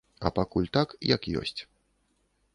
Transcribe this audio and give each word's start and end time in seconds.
А 0.27 0.29
пакуль 0.37 0.69
так, 0.77 0.95
як 1.15 1.29
ёсць. 1.43 1.57